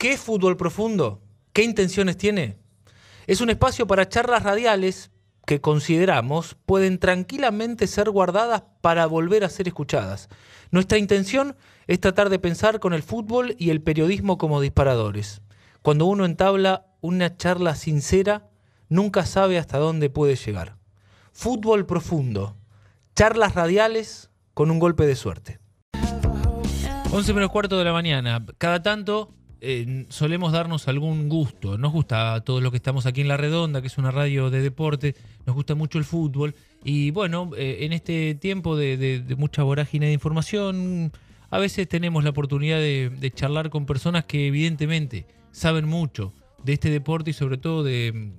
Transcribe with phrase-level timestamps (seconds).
[0.00, 1.20] ¿Qué es fútbol profundo?
[1.52, 2.56] ¿Qué intenciones tiene?
[3.26, 5.10] Es un espacio para charlas radiales
[5.44, 10.30] que consideramos pueden tranquilamente ser guardadas para volver a ser escuchadas.
[10.70, 11.54] Nuestra intención
[11.86, 15.42] es tratar de pensar con el fútbol y el periodismo como disparadores.
[15.82, 18.48] Cuando uno entabla una charla sincera,
[18.88, 20.78] nunca sabe hasta dónde puede llegar.
[21.34, 22.56] Fútbol profundo,
[23.14, 25.60] charlas radiales con un golpe de suerte.
[27.12, 28.46] 11 menos cuarto de la mañana.
[28.56, 29.34] Cada tanto
[30.08, 31.76] solemos darnos algún gusto.
[31.76, 34.62] Nos gusta todo lo que estamos aquí en La Redonda, que es una radio de
[34.62, 35.14] deporte,
[35.46, 36.54] nos gusta mucho el fútbol.
[36.82, 41.12] Y bueno, eh, en este tiempo de, mucha vorágine de información,
[41.50, 46.32] a veces tenemos la oportunidad de, charlar con personas que evidentemente saben mucho
[46.64, 48.32] de este deporte y sobre todo de,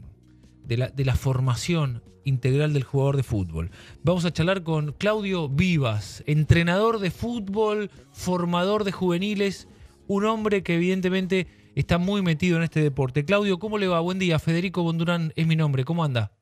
[0.66, 3.72] de la formación integral del jugador de fútbol.
[4.04, 9.68] Vamos a charlar con Claudio Vivas, entrenador de fútbol, formador de juveniles
[10.14, 13.24] un hombre que evidentemente está muy metido en este deporte.
[13.24, 14.02] Claudio, ¿cómo le va?
[14.02, 14.40] Buen día.
[14.40, 15.86] Federico Bondurán es mi nombre.
[15.86, 16.34] ¿Cómo anda?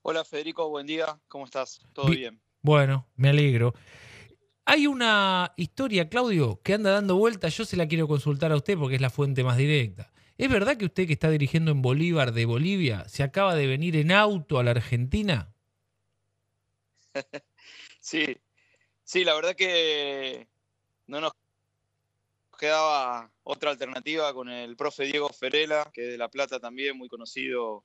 [0.00, 1.20] Hola Federico, buen día.
[1.28, 1.80] ¿Cómo estás?
[1.92, 2.40] ¿Todo bien?
[2.62, 3.74] Bueno, me alegro.
[4.64, 7.54] Hay una historia, Claudio, que anda dando vueltas.
[7.54, 10.10] Yo se la quiero consultar a usted porque es la fuente más directa.
[10.38, 13.96] ¿Es verdad que usted que está dirigiendo en Bolívar de Bolivia se acaba de venir
[13.96, 15.54] en auto a la Argentina?
[18.00, 18.38] sí,
[19.04, 20.48] sí, la verdad que
[21.06, 21.32] no nos
[22.58, 27.08] quedaba otra alternativa con el profe Diego Ferela, que es de La Plata también, muy
[27.08, 27.84] conocido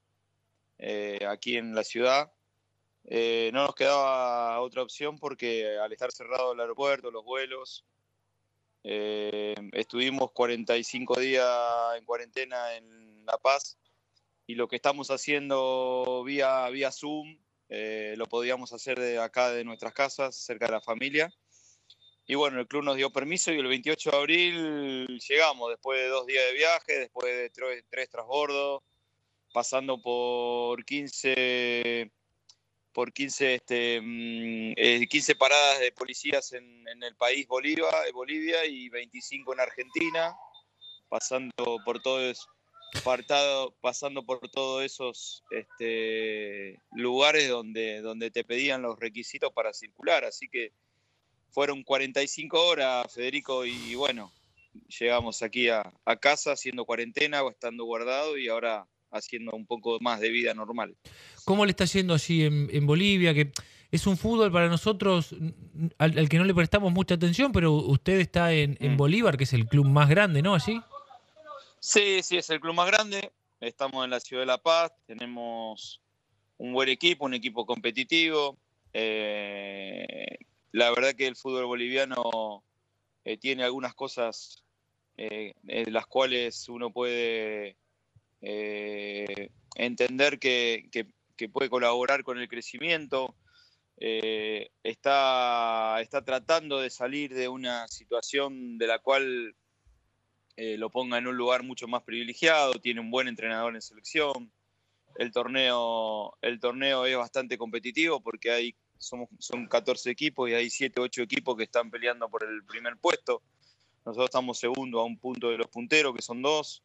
[0.79, 2.31] eh, aquí en la ciudad.
[3.03, 7.85] Eh, no nos quedaba otra opción porque al estar cerrado el aeropuerto, los vuelos,
[8.83, 11.47] eh, estuvimos 45 días
[11.97, 13.77] en cuarentena en La Paz
[14.47, 17.37] y lo que estamos haciendo vía, vía Zoom
[17.69, 21.31] lo podíamos hacer de acá de nuestras casas, cerca de la familia.
[22.31, 26.07] Y bueno, el club nos dio permiso y el 28 de abril llegamos, después de
[26.07, 28.83] dos días de viaje, después de tres, tres transbordos,
[29.53, 32.09] pasando por 15,
[32.93, 39.51] por 15, este, 15 mm, paradas de policías en, el país Bolivia, Bolivia y 25
[39.51, 40.33] en Argentina,
[41.09, 41.51] pasando
[41.83, 42.47] por todo eso
[43.81, 50.23] pasando por todos esos este, lugares donde, donde te pedían los requisitos para circular.
[50.23, 50.71] Así que
[51.51, 54.31] fueron 45 horas, Federico, y bueno,
[54.99, 55.83] llegamos aquí a,
[56.19, 60.95] casa haciendo cuarentena o estando guardado y ahora haciendo un poco más de vida normal.
[61.45, 63.33] ¿Cómo le está yendo allí en, Bolivia?
[63.33, 63.51] Que
[63.91, 65.35] es un fútbol para nosotros
[65.97, 68.97] al, que no le prestamos mucha atención, pero usted está en, en, mm.
[68.97, 70.55] Bolívar, que es el club más grande, ¿no?
[70.55, 70.81] Allí.
[71.79, 73.31] Sí, sí, es el club más grande.
[73.59, 76.01] Estamos en la ciudad de La Paz, tenemos
[76.57, 78.57] un buen equipo, un equipo competitivo.
[78.93, 80.37] Eh,
[80.71, 82.63] la verdad que el fútbol boliviano
[83.23, 84.63] eh, tiene algunas cosas
[85.17, 87.77] eh, en las cuales uno puede
[88.41, 90.89] eh, entender que,
[91.51, 93.35] puede colaborar con el crecimiento.
[93.97, 99.55] está, está tratando de salir de una situación de la cual
[100.57, 104.51] lo ponga en un lugar mucho más privilegiado, tiene un buen entrenador en selección.
[105.15, 110.69] El torneo, el torneo es bastante competitivo porque hay somos, son 14 equipos y hay
[110.69, 113.41] 7, 8 equipos que están peleando por el primer puesto.
[114.05, 116.83] Nosotros estamos segundo a un punto de los punteros, que son dos.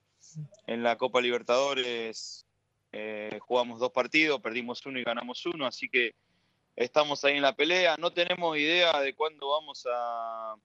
[0.67, 2.47] En la Copa Libertadores
[2.93, 6.15] eh, jugamos dos partidos, perdimos uno y ganamos uno, así que
[6.75, 7.97] estamos ahí en la pelea.
[7.99, 10.57] No tenemos idea de cuándo vamos a,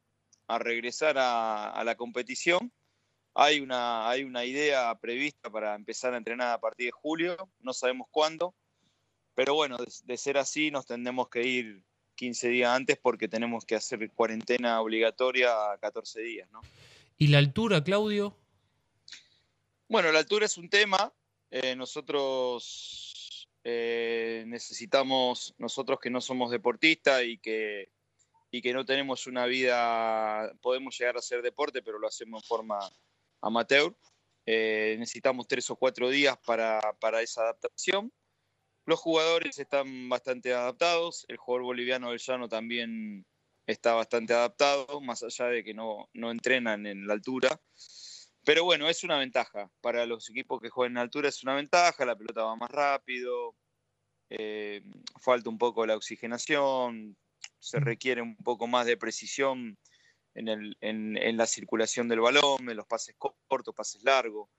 [0.60, 2.72] regresar a, a, la competición.
[3.34, 7.72] Hay una, hay una idea prevista para empezar a entrenar a partir de julio, no
[7.72, 8.54] sabemos cuándo.
[9.36, 11.84] Pero bueno, de, ser así nos tendremos que ir
[12.16, 16.62] 15 días antes porque tenemos que hacer cuarentena obligatoria a 14 días, ¿no?
[17.18, 18.36] ¿Y la altura, Claudio?
[19.88, 21.14] Bueno, la altura es un tema.
[21.50, 27.92] Eh, nosotros eh, necesitamos, nosotros que no somos deportistas y que,
[28.50, 32.48] y que no tenemos una vida, podemos llegar a hacer deporte, pero lo hacemos en
[32.48, 32.80] forma
[33.42, 33.96] amateur.
[34.46, 38.12] Eh, necesitamos tres o cuatro días para, para esa adaptación.
[38.92, 43.26] Los jugadores están bastante adaptados, el jugador boliviano del llano también
[43.66, 47.58] está bastante adaptado, más allá de que no, entrenan en la altura.
[48.44, 49.72] Pero bueno, es una ventaja.
[49.80, 53.56] Para los equipos que juegan en altura es una ventaja, la pelota va más rápido,
[54.30, 54.84] eh,
[55.22, 57.16] falta un poco la oxigenación,
[57.60, 59.78] se requiere un poco más de precisión
[60.34, 63.16] en, en, la circulación del balón, en los pases
[63.48, 64.50] cortos, pases largos.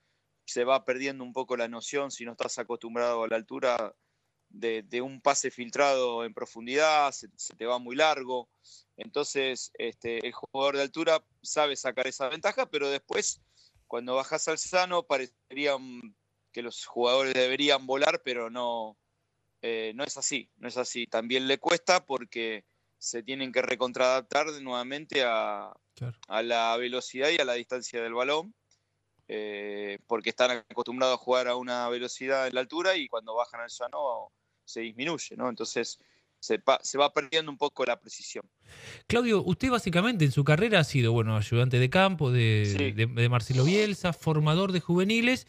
[0.43, 3.93] Se va perdiendo un poco la noción, si no estás acostumbrado a la altura,
[4.53, 7.27] de, un pase filtrado en profundidad, se,
[7.57, 8.49] te va muy largo.
[8.95, 13.41] Entonces, este, el jugador de altura sabe sacar esa ventaja, pero después,
[13.87, 15.75] cuando bajas al sano, parecería
[16.51, 18.97] que los jugadores deberían volar, pero no,
[19.61, 21.07] eh, no es así, no es así.
[21.07, 22.63] También le cuesta porque
[22.99, 25.73] se tienen que recontradaptar nuevamente a,
[26.27, 28.53] a la velocidad y a la distancia del balón.
[29.29, 33.61] Eh, porque están acostumbrados a jugar a una velocidad en la altura y cuando bajan
[33.61, 34.33] al llano
[34.65, 35.49] se disminuye, ¿no?
[35.49, 35.99] Entonces
[36.43, 38.45] se, va perdiendo un poco la precisión.
[39.07, 44.13] Claudio, usted básicamente en su carrera ha sido, bueno, ayudante de campo de, Marcelo Bielsa,
[44.13, 45.47] formador de juveniles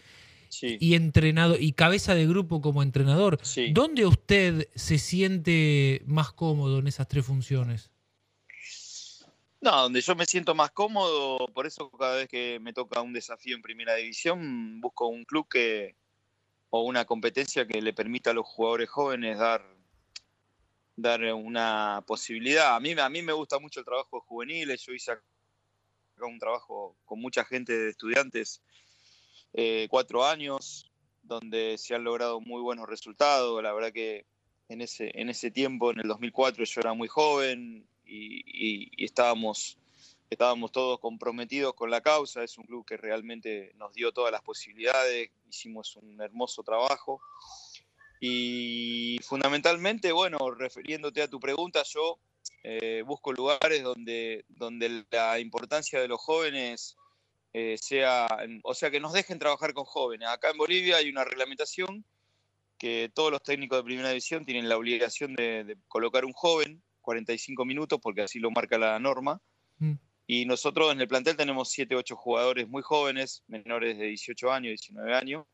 [0.61, 3.41] y entrenado y cabeza de grupo como entrenador.
[3.73, 7.91] ¿Dónde usted se siente más cómodo en esas tres funciones?
[9.61, 13.15] No, donde yo me siento más cómodo, por eso cada vez que me toca un
[13.15, 15.97] desafío en primera división, busco un club que
[16.77, 19.65] o una competencia que le permita a los jugadores jóvenes dar,
[20.97, 22.75] dar una posibilidad.
[22.75, 25.13] A mí, a mí me gusta mucho el trabajo de juveniles, yo hice
[26.19, 28.61] un trabajo con mucha gente de estudiantes,
[29.53, 30.91] eh, cuatro años,
[31.23, 33.63] donde se han logrado muy buenos resultados.
[33.63, 34.27] La verdad que
[34.69, 39.79] en ese, en ese tiempo, en el 2004, yo era muy joven, y, estábamos,
[40.31, 42.43] estábamos todos comprometidos con la causa.
[42.43, 47.21] Es un club que realmente nos dio todas las posibilidades, hicimos un hermoso trabajo.
[48.21, 52.19] Y fundamentalmente, bueno, refiriéndote a tu pregunta, yo
[52.63, 56.97] eh, busco lugares donde, donde la importancia de los jóvenes
[57.53, 58.27] eh, sea,
[58.63, 60.29] o sea, que nos dejen trabajar con jóvenes.
[60.29, 62.05] Acá en Bolivia hay una reglamentación
[62.79, 67.65] que todos los técnicos de primera división tienen la obligación de colocar un joven 45
[67.65, 69.41] minutos, porque así lo marca la norma.
[70.27, 74.71] Y nosotros en el plantel tenemos 7, 8 jugadores muy jóvenes, menores de 18 años,
[74.71, 75.47] 19 años.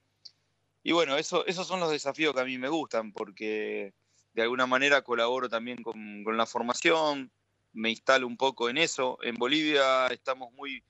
[0.83, 3.93] Y bueno, eso, esos son los desafíos que a mí me gustan, porque
[4.33, 7.31] de alguna manera colaboro también con, con la formación,
[7.73, 9.19] me instalo un poco en eso.
[9.23, 10.83] En Bolivia estamos muy,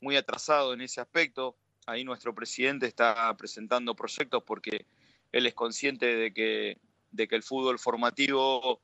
[0.00, 1.56] muy atrasados en ese aspecto.
[1.86, 4.86] Ahí nuestro presidente está presentando proyectos porque
[5.32, 6.78] él es consciente de que,
[7.10, 8.80] de que el fútbol formativo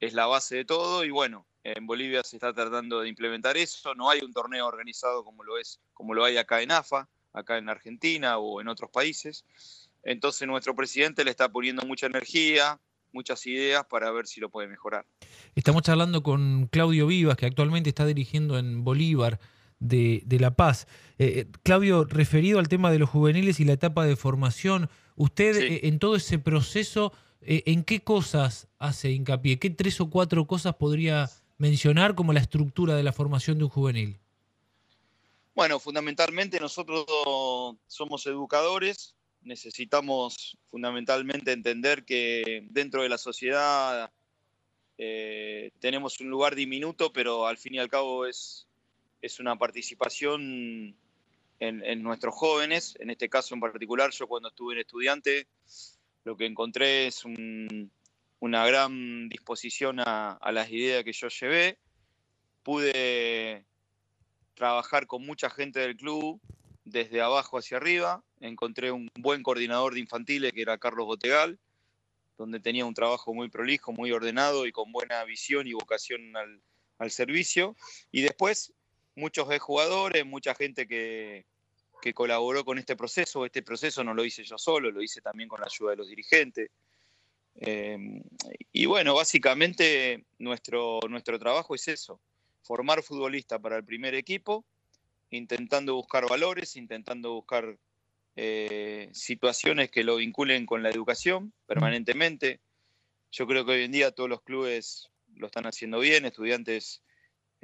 [0.00, 3.94] es la base de todo y bueno, en Bolivia se está tratando de implementar eso,
[3.94, 7.58] no hay un torneo organizado como lo es, como lo hay acá en AFA, acá
[7.58, 9.44] en Argentina o en otros países.
[10.02, 12.80] Entonces nuestro presidente le está poniendo mucha energía,
[13.12, 15.06] muchas ideas para ver si lo puede mejorar.
[15.54, 19.38] Estamos hablando con Claudio Vivas, que actualmente está dirigiendo en Bolívar
[19.78, 20.86] de, La Paz.
[21.18, 25.56] Eh, eh, Claudio, referido al tema de los juveniles y la etapa de formación, usted
[25.56, 27.12] eh, en todo ese proceso
[27.44, 29.58] eh, ¿en qué cosas hace hincapié?
[29.58, 31.28] ¿Qué tres o cuatro cosas podría
[31.62, 34.18] mencionar como la estructura de la formación de un juvenil?
[35.54, 37.06] Bueno, fundamentalmente nosotros
[37.86, 44.10] somos educadores, necesitamos fundamentalmente entender que dentro de la sociedad
[44.98, 48.66] eh, tenemos un lugar diminuto, pero al fin y al cabo es,
[49.20, 50.96] es una participación
[51.60, 52.96] en, en, nuestros jóvenes.
[52.98, 55.46] En este caso en particular, yo cuando estuve en estudiante
[56.24, 57.24] lo que encontré es
[58.42, 61.78] una gran disposición a, las ideas que yo llevé.
[62.64, 63.64] Pude
[64.54, 66.40] trabajar con mucha gente del club
[66.84, 68.24] desde abajo hacia arriba.
[68.40, 71.60] Encontré un buen coordinador de infantiles que era Carlos Botegal,
[72.36, 76.60] donde tenía un trabajo muy prolijo, muy ordenado y con buena visión y vocación al,
[76.98, 77.76] al servicio.
[78.10, 78.72] Y después
[79.14, 81.46] muchos jugadores, mucha gente que,
[82.00, 83.46] que colaboró con este proceso.
[83.46, 86.08] Este proceso no lo hice yo solo, lo hice también con la ayuda de los
[86.08, 86.72] dirigentes.
[87.56, 88.22] Eh,
[88.72, 92.20] y bueno, básicamente nuestro, nuestro trabajo es eso,
[92.62, 94.64] formar futbolistas para el primer equipo,
[95.30, 97.78] intentando buscar valores, intentando buscar
[98.36, 102.60] eh, situaciones que lo vinculen con la educación permanentemente.
[103.30, 107.02] Yo creo que hoy en día todos los clubes lo están haciendo bien, estudiantes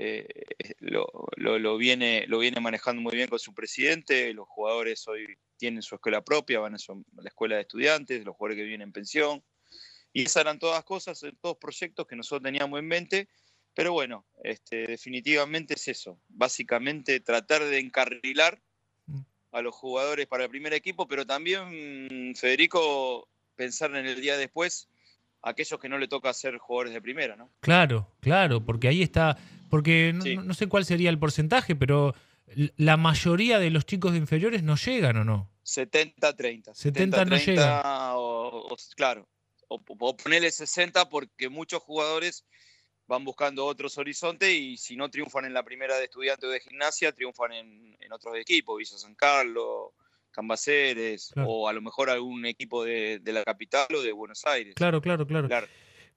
[0.01, 0.27] eh,
[0.79, 5.97] lo, viene, lo viene manejando muy bien con su presidente, los jugadores hoy tienen su
[5.97, 6.79] escuela propia, van a,
[7.17, 9.43] la escuela de estudiantes, los jugadores que vienen en pensión,
[10.13, 13.29] y esas eran todas cosas, eh, todos proyectos que nosotros teníamos en mente,
[13.75, 18.61] pero bueno, este, definitivamente es eso, básicamente tratar de encarrilar
[19.07, 19.21] mm.
[19.53, 24.89] a los jugadores para el primer equipo, pero también, Federico, pensar en el día después
[25.43, 27.51] aquellos que no le toca ser jugadores de primera, ¿no?
[27.61, 29.39] Claro, claro, porque ahí está
[29.69, 32.15] porque no, sé cuál sería el porcentaje, pero
[32.77, 35.51] la mayoría de los chicos de inferiores no llegan o no.
[35.65, 36.75] 70-30.
[36.75, 37.83] 70, no llegan.
[38.97, 39.29] claro,
[39.69, 42.45] o, ponerle 60 porque muchos jugadores
[43.07, 46.61] van buscando otros horizontes y si no triunfan en la primera de estudiante o de
[46.61, 49.91] gimnasia, triunfan en, otros equipos, Villa San Carlos,
[50.31, 54.75] Cambaceres, o a lo mejor algún equipo de, de, la capital o de Buenos Aires.
[54.75, 55.47] Claro, claro, claro.
[55.47, 55.67] claro.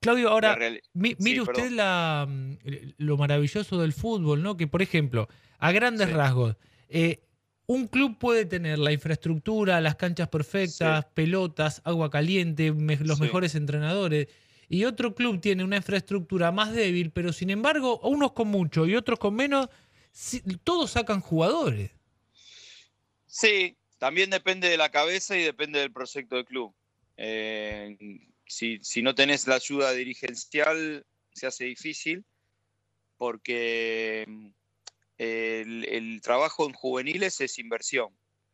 [0.02, 0.58] Claudio, ahora,
[0.94, 2.56] mire usted la, mm,
[2.98, 4.56] lo maravilloso del fútbol, ¿no?
[4.56, 5.28] Que, por ejemplo,
[5.58, 6.56] a grandes rasgos,
[6.88, 7.20] eh,
[7.72, 14.28] un club puede tener la infraestructura, las canchas perfectas, pelotas, agua caliente, los mejores entrenadores.
[14.68, 18.94] Y otro club tiene una infraestructura más débil, pero sin embargo, unos con mucho y
[18.94, 19.68] otros con menos,
[20.64, 21.90] todos sacan jugadores.
[23.26, 26.74] Sí, también depende de la cabeza y depende del proyecto del club.
[27.16, 27.96] Eh,
[28.46, 32.24] si, no tenés la ayuda dirigencial, se hace difícil
[33.16, 34.26] porque
[35.22, 38.10] el, trabajo en juveniles es inversión.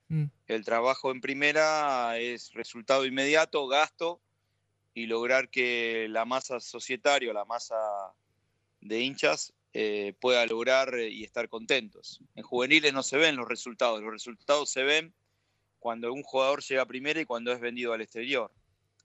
[0.08, 0.24] Mm.
[0.46, 4.20] El trabajo en primera es resultado inmediato, gasto
[4.94, 7.76] y lograr que la masa societaria, la masa
[8.80, 12.20] de hinchas eh, pueda lograr y estar contentos.
[12.34, 15.14] En juveniles no se ven los resultados, los resultados se ven
[15.78, 18.50] cuando un jugador llega a primera y cuando es vendido al exterior.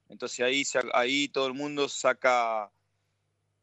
[0.10, 2.72] Entonces ahí, ahí todo el mundo saca,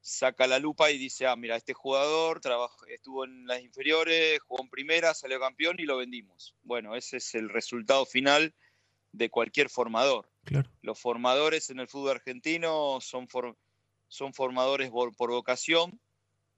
[0.00, 2.40] saca la lupa y dice, ah, mira, este jugador
[2.88, 6.54] estuvo en las inferiores, jugó en primera, salió campeón y lo vendimos.
[6.62, 8.54] Bueno, ese es el resultado final
[9.12, 10.30] de cualquier formador.
[10.82, 13.28] Los formadores en el fútbol argentino son,
[14.08, 16.00] son formadores por, vocación,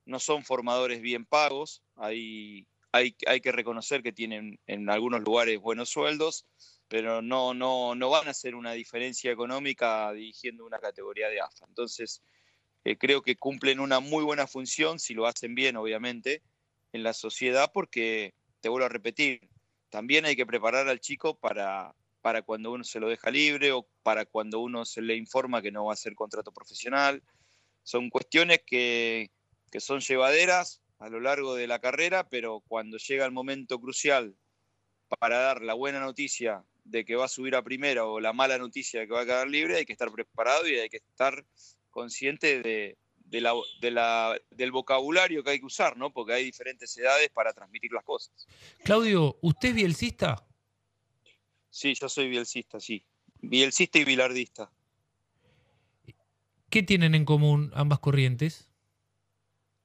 [0.07, 5.59] no son formadores bien pagos, hay, hay, hay que reconocer que tienen en algunos lugares
[5.59, 6.47] buenos sueldos,
[6.89, 11.67] pero no, no, no van a hacer una diferencia económica dirigiendo una categoría de AFA.
[11.67, 12.23] Entonces,
[12.85, 16.43] eh, creo que cumplen una muy buena función, si lo hacen bien, obviamente,
[16.93, 19.49] en la sociedad, porque, te vuelvo a repetir,
[19.91, 23.87] también hay que preparar al chico para, para cuando uno se lo deja libre o
[24.03, 27.23] para cuando uno se le informa que no va a hacer contrato profesional.
[27.83, 29.31] Son cuestiones que,
[29.71, 34.35] que son llevaderas a lo largo de la carrera, pero cuando llega el momento crucial
[35.19, 38.59] para dar la buena noticia de que va a subir a primera o la mala
[38.59, 41.45] noticia de que va a quedar libre, hay que estar preparado y hay que estar
[41.93, 42.99] consciente de,
[43.33, 46.13] del vocabulario que hay que usar, ¿no?
[46.13, 48.47] Porque hay diferentes edades para transmitir las cosas.
[48.85, 50.45] Claudio, ¿usted es bielcista?
[51.71, 53.05] Sí, yo soy bielcista, sí.
[53.41, 54.71] Bielcista y bilardista.
[56.69, 58.71] ¿Qué tienen en común ambas corrientes?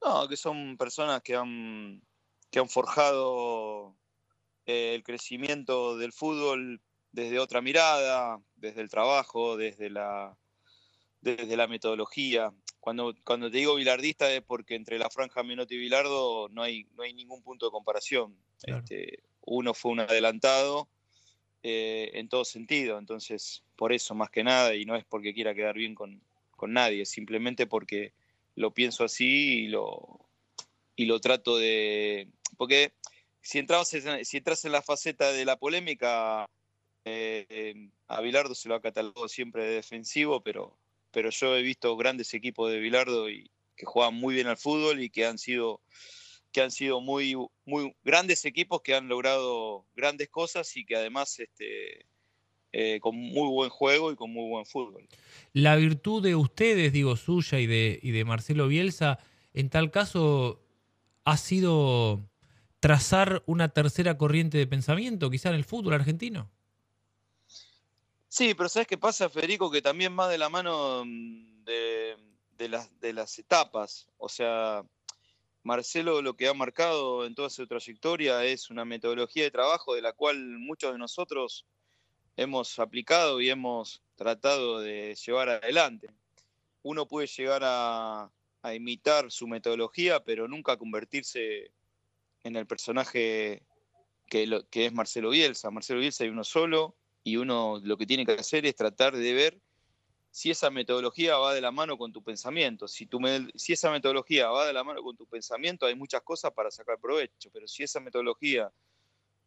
[0.04, 2.02] No, que son personas que han,
[2.50, 3.94] que han forjado
[4.66, 6.80] eh, el crecimiento del fútbol
[7.12, 10.36] desde otra mirada, desde el trabajo, desde la,
[11.20, 12.52] desde la metodología.
[12.80, 16.86] Cuando, cuando te digo bilardista es porque entre la franja Menotti y Bilardo no hay,
[16.96, 18.36] no hay ningún punto de comparación.
[18.62, 20.88] Este, uno fue un adelantado
[21.62, 25.54] eh, en todo sentido, entonces por eso más que nada, y no es porque quiera
[25.54, 26.22] quedar bien con,
[26.52, 28.12] con nadie, simplemente porque
[28.54, 30.20] lo pienso así y lo,
[30.96, 32.28] y lo trato de...
[32.56, 32.92] Porque
[33.40, 33.64] si,
[34.22, 36.48] si entras en la faceta de la polémica,
[37.04, 40.76] eh, a Bilardo se lo ha catalogado siempre de defensivo, pero,
[41.10, 45.00] pero yo he visto grandes equipos de Bilardo y que juegan muy bien al fútbol
[45.00, 45.80] y que han sido
[46.52, 47.36] que han sido muy,
[47.66, 52.06] muy grandes equipos que han logrado grandes cosas y que además este,
[52.72, 55.06] eh, con muy buen juego y con muy buen fútbol.
[55.52, 59.18] La virtud de ustedes, digo, suya y de, y de Marcelo Bielsa,
[59.52, 60.62] en tal caso,
[61.24, 62.28] ha sido
[62.80, 66.50] trazar una tercera corriente de pensamiento, quizá en el fútbol argentino.
[68.28, 69.70] Sí, pero ¿sabes qué pasa, Federico?
[69.70, 74.06] Que también va de la mano mm, de, las, etapas.
[74.18, 74.84] O sea,
[75.62, 80.02] Marcelo lo que ha marcado en toda su trayectoria es una metodología de trabajo de
[80.02, 81.64] la cual muchos de nosotros
[82.36, 86.10] hemos aplicado y hemos tratado de llevar adelante.
[86.82, 88.30] Uno puede llegar a,
[88.74, 91.70] imitar su metodología, pero nunca convertirse
[92.44, 93.62] en el personaje
[94.26, 95.70] que, que es Marcelo Bielsa.
[95.70, 96.97] Marcelo Bielsa hay uno solo,
[97.28, 99.60] y uno lo que tiene que hacer es tratar de ver
[100.30, 102.86] si esa metodología va de la mano con tu pensamiento.
[102.88, 103.18] Si, tu,
[103.54, 106.98] si esa metodología va de la mano con tu pensamiento, hay muchas cosas para sacar
[107.00, 108.70] provecho, pero si esa metodología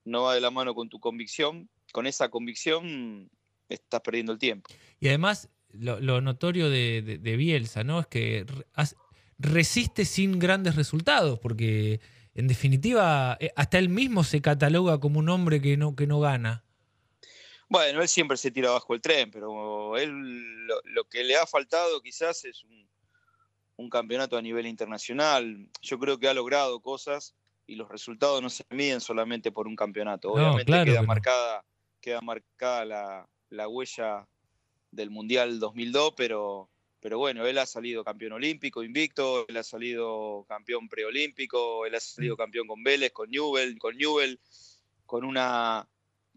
[0.06, 3.30] no va de la mano con tu convicción, con esa convicción
[3.70, 4.70] estás perdiendo el tiempo.
[5.00, 8.02] Y además, lo, notorio de, Bielsa, ¿no?
[8.02, 8.46] Es que
[9.38, 12.00] resiste sin grandes resultados, porque
[12.34, 16.20] en definitiva, eh, hasta él mismo se cataloga como un hombre que no, que no
[16.20, 16.64] gana.
[17.72, 22.01] Bueno, él siempre se tira bajo el tren, pero él lo, que le ha faltado
[22.01, 25.70] quizás es un, campeonato a nivel internacional.
[25.82, 27.34] Yo creo que ha logrado cosas
[27.66, 30.34] y los resultados no se miden solamente por un campeonato.
[30.34, 31.66] Obviamente queda, marcada,
[32.01, 34.28] queda marcada la, huella
[34.92, 40.46] del Mundial 2002, pero, pero bueno, él ha salido campeón olímpico invicto, él ha salido
[40.48, 44.40] campeón preolímpico, él ha salido campeón con Vélez, con Newell, con Newell,
[45.06, 45.88] con una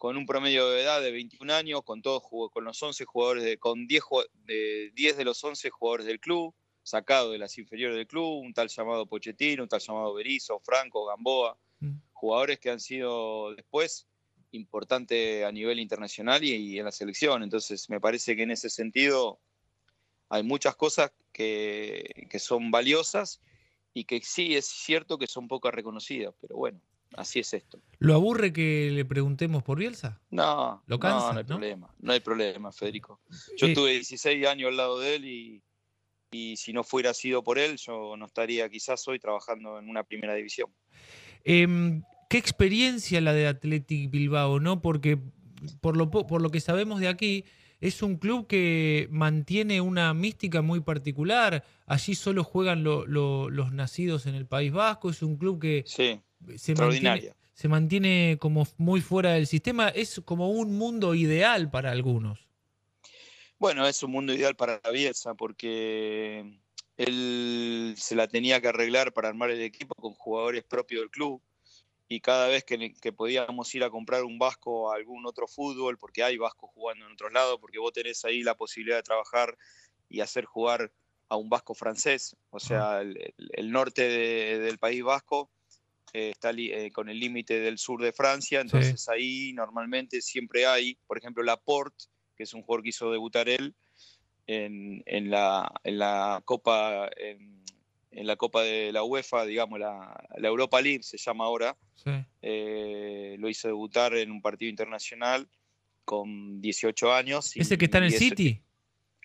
[0.05, 3.57] con un promedio de edad de 21 años, con todos con los 11 jugadores, de,
[3.57, 4.03] con 10
[4.45, 8.53] de, 10 de los 11 jugadores del club, sacado de las inferiores del club, un
[8.53, 11.93] tal llamado Pochettino, un tal llamado Berizzo, Franco, Gamboa, mm.
[12.13, 14.07] jugadores que han sido después
[14.51, 17.43] importantes a nivel internacional y, en la selección.
[17.43, 19.41] Entonces, me parece que en ese sentido
[20.29, 23.41] hay muchas cosas que, que son valiosas
[23.95, 26.79] y que sí es cierto que son pocas reconocidas, pero bueno,
[27.16, 27.80] así es esto.
[27.99, 30.21] ¿Lo aburre que le preguntemos por Bielsa?
[30.30, 33.21] No, ¿Lo cansa, no, no hay problema, no hay problema, Federico.
[33.56, 35.62] Yo tuve 16 años al lado de él y,
[36.30, 40.02] y si no fuera sido por él, yo no estaría quizás hoy trabajando en una
[40.02, 40.71] primera división.
[41.44, 44.83] Em, ¿Qué experiencia la de Athletic Bilbao, no?
[44.83, 45.18] Porque
[45.80, 47.44] por lo, por lo que sabemos de aquí,
[47.80, 51.64] es un club que mantiene una mística muy particular.
[51.87, 55.11] Allí solo juegan los nacidos en el País Vasco.
[55.11, 55.85] Es un club que
[56.57, 59.89] se, mantiene, se mantiene como muy fuera del sistema.
[59.89, 62.47] Es como un mundo ideal para algunos.
[63.59, 66.61] Bueno, es un mundo ideal para Bielsa porque
[66.97, 71.43] él se la tenía que arreglar para armar el equipo con jugadores propios del club
[72.09, 76.23] y cada vez que, podíamos ir a comprar un vasco a algún otro fútbol, porque
[76.23, 79.57] hay vascos jugando en otros lados, porque vos tenés ahí la posibilidad de trabajar
[80.09, 80.93] y hacer jugar
[81.29, 84.03] a un vasco francés, o sea, el, norte
[84.59, 85.51] del País Vasco
[86.14, 90.97] eh, está eh, con el límite del sur de Francia, entonces ahí normalmente siempre hay,
[91.09, 92.04] por ejemplo, Laporte,
[92.37, 93.75] que es un jugador que hizo debutar él
[94.47, 97.64] en, la, en la Copa en,
[98.12, 101.76] la Copa de la UEFA, digamos, la, Europa League se llama ahora.
[102.42, 105.49] Eh, lo hizo debutar en un partido internacional
[106.04, 107.56] con 18 años.
[107.56, 108.62] ¿Ese que está en el City?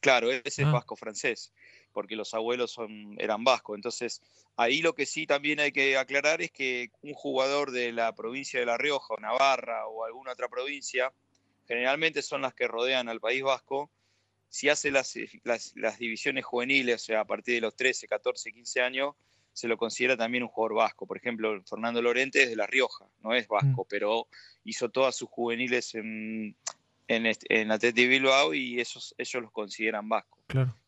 [0.02, 0.72] Claro, ese es ah.
[0.72, 1.54] vasco francés,
[1.92, 3.76] porque los abuelos son, eran vascos.
[3.76, 4.22] Entonces,
[4.56, 8.60] ahí lo que sí también hay que aclarar es que un jugador de la provincia
[8.60, 11.12] de La Rioja o Navarra o alguna otra provincia
[11.68, 13.92] generalmente son las que rodean al País Vasco,
[14.50, 18.82] si hace las, las, divisiones juveniles, o sea, a partir de los 13, 14, 15
[18.82, 19.16] años,
[19.54, 21.06] se lo considera también un jugador vasco.
[21.06, 23.88] Por ejemplo, Fernando Lorente es de La Rioja, no es vasco, mm.
[23.88, 24.28] pero
[24.64, 26.56] hizo todas sus juveniles en,
[27.10, 30.40] en, en Atleti Bilbao y esos, ellos los consideran vascos.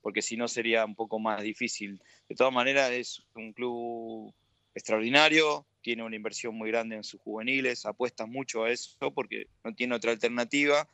[0.01, 2.01] Porque si no sería un poco más difícil.
[2.29, 4.33] De todas maneras, es un club
[4.73, 9.73] extraordinario, tiene una inversión muy grande en sus juveniles, apuesta mucho a eso porque no
[9.75, 10.87] tiene otra alternativa.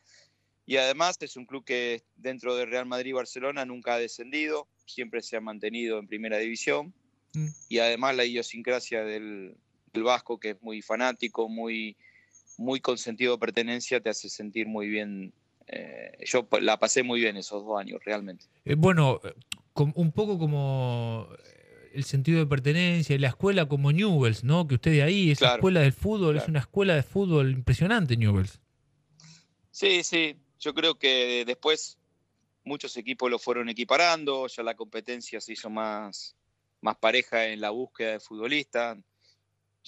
[0.66, 4.68] Y además es un club que dentro de Real Madrid y Barcelona nunca ha descendido,
[4.86, 6.92] siempre se ha mantenido en primera división.
[7.34, 7.48] Mm.
[7.68, 9.56] Y además la idiosincrasia del,
[9.94, 11.96] vasco, que es muy fanático, muy,
[12.58, 15.32] muy con sentido de pertenencia, te hace sentir muy bien.
[15.66, 18.44] Eh, yo la pasé muy bien esos dos años, realmente.
[18.64, 19.20] Eh, bueno,
[19.74, 21.28] un poco como
[21.92, 24.66] el sentido de pertenencia y la escuela como Newells, ¿no?
[24.66, 28.60] Que usted de ahí, esa escuela del fútbol, es una escuela de fútbol impresionante, Newells.
[29.70, 31.98] Sí, sí, yo creo que después
[32.64, 36.36] muchos equipos lo fueron equiparando, ya la competencia se hizo más,
[36.80, 38.98] más pareja en la búsqueda de futbolistas.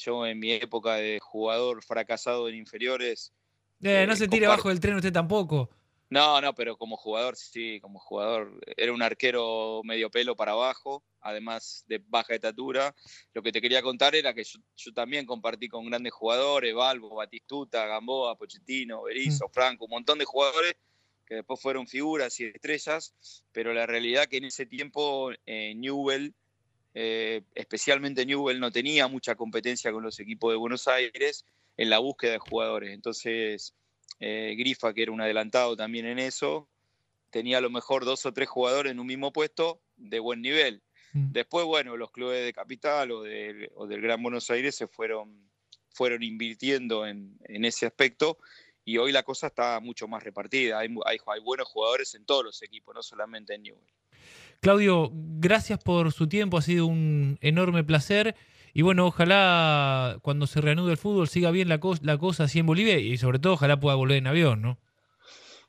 [0.00, 3.32] Yo en mi época de jugador fracasado en inferiores...
[3.82, 5.70] Eh, no se tire abajo del tren usted tampoco.
[6.10, 8.60] No, no, pero como jugador, sí, como jugador.
[8.76, 12.94] Era un arquero medio pelo para abajo, además de baja estatura.
[13.32, 17.86] Lo que te quería contar era que yo, también compartí con grandes jugadores, Balbo, Batistuta,
[17.86, 19.52] Gamboa, Pochettino, Berizzo, mm.
[19.52, 20.74] Franco, un montón de jugadores
[21.24, 23.14] que después fueron figuras y estrellas,
[23.52, 26.34] pero la realidad que en ese tiempo eh, Newell,
[26.94, 31.44] eh, especialmente Newell, no tenía mucha competencia con los equipos de Buenos Aires
[31.76, 32.92] en la búsqueda de jugadores.
[32.92, 33.74] Entonces
[34.20, 36.68] eh, Grifa, que era un adelantado también en eso,
[37.30, 40.82] tenía a lo mejor dos o tres jugadores en un mismo puesto de buen nivel.
[41.12, 41.32] Mm.
[41.32, 45.50] Después, bueno, los clubes de capital o, del Gran Buenos Aires se fueron,
[45.90, 48.38] fueron invirtiendo en, ese aspecto
[48.84, 50.78] y hoy la cosa está mucho más repartida.
[50.78, 53.92] Hay, hay, buenos jugadores en todos los equipos, no solamente en Newell.
[54.60, 58.36] Claudio, gracias por su tiempo, ha sido un enorme placer.
[58.72, 62.66] Y bueno, ojalá cuando se reanude el fútbol siga bien la, la cosa así en
[62.66, 64.78] Bolivia y sobre todo ojalá pueda volver en avión, ¿no?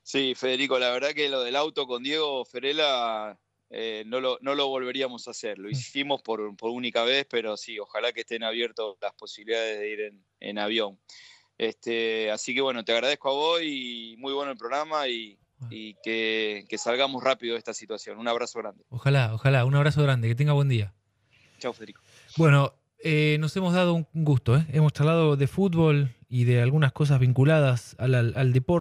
[0.04, 4.56] Sí, Federico, la verdad que lo del auto con Diego Ferela eh, no, lo, no,
[4.56, 5.58] lo, volveríamos a hacer.
[5.58, 5.71] Lo mm.
[5.71, 10.01] hicimos por, por, única vez, pero sí, ojalá que estén abiertas las posibilidades de ir
[10.01, 10.99] en, en, avión.
[11.58, 15.38] Este, así que bueno, te agradezco a vos y muy bueno el programa y,
[15.69, 18.17] y que, que, salgamos rápido de esta situación.
[18.17, 18.84] Un abrazo grande.
[18.89, 20.93] Ojalá, ojalá, un abrazo grande, que tenga buen día.
[21.60, 22.02] Chao, Federico.
[22.38, 24.65] Bueno, eh, nos hemos dado un gusto, ¿eh?
[24.71, 28.80] hemos charlado de fútbol y de algunas cosas vinculadas al, al deporte.